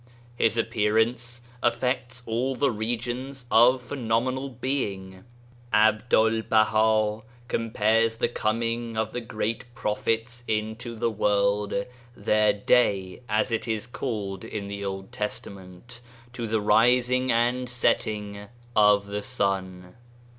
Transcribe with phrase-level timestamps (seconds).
[0.35, 5.25] His appearance affects all the regions of phenomenal being.
[5.71, 11.85] Abdul Baha compares the coming of the Great Prophets into the world
[12.17, 16.01] (their' Day' as it is called in the Old Testament)
[16.33, 19.93] to the rising and setting of the sun.